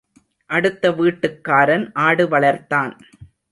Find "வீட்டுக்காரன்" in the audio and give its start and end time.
0.91-1.91